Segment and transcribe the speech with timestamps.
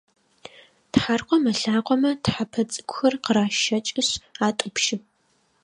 [0.91, 4.11] Тхьаркъом ылъакъомэ тхьэпэ цӏыкӏухэр къаращэкӏышъ
[4.47, 4.97] атӏупщы.